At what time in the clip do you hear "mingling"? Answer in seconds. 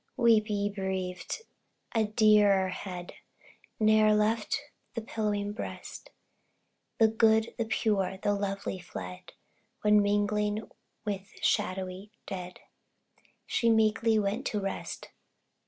10.01-10.67